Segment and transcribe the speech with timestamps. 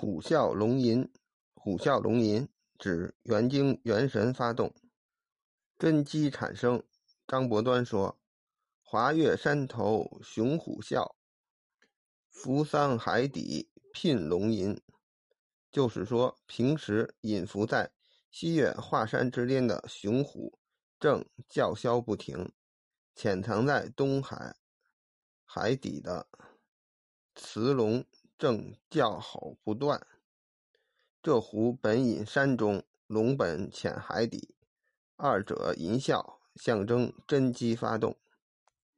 [0.00, 1.12] 虎啸龙吟，
[1.54, 2.48] 虎啸龙吟
[2.78, 4.72] 指元精元神发动，
[5.76, 6.84] 真机产生。
[7.26, 8.16] 张伯端说
[8.80, 11.16] ：“华岳山头雄虎啸，
[12.30, 14.80] 扶桑海底聘龙吟。”
[15.72, 17.90] 就是说，平时隐伏在
[18.30, 20.60] 西岳华山之巅的雄虎
[21.00, 22.52] 正叫嚣不停，
[23.16, 24.54] 潜藏在东海
[25.44, 26.28] 海底的
[27.34, 28.04] 雌龙。
[28.38, 30.06] 正叫吼不断。
[31.20, 34.54] 这湖本隐山中，龙本潜海底，
[35.16, 38.16] 二者淫笑，象征真机发动。